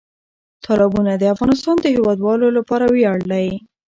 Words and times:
تالابونه 0.65 1.11
د 1.17 1.23
افغانستان 1.33 1.75
د 1.81 1.85
هیوادوالو 1.95 2.47
لپاره 2.57 2.85
ویاړ 2.87 3.19
دی. 3.31 3.47